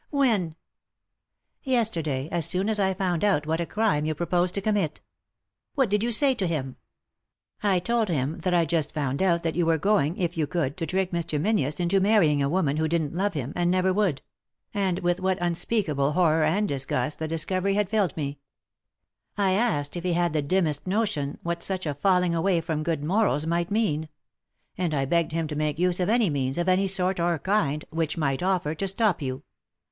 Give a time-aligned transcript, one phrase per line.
[0.09, 0.55] "When?""
[1.63, 4.95] Yesterday 1 as soon as I found out what a crime you proposed to commit,"
[4.95, 6.75] 282 3i 9 iii^d by Google THE INTERRUPTED KISS "What did you say to him?"
[7.75, 10.75] "I told him that I'd just found out that you were going, if you could,
[10.77, 11.39] to trick Mr.
[11.39, 14.23] Menzies into marry ing a woman who didn't love him, and never would;
[14.73, 18.39] and with what unspeakable horror and disgust the discovery had filled me.
[19.37, 22.81] I asked if he had the dim mest notion what such a falling away from
[22.81, 24.09] good morals might mean.
[24.79, 27.85] And I begged him to make use of any means, of any sort or kind,
[27.91, 29.43] which might offer, to stop you.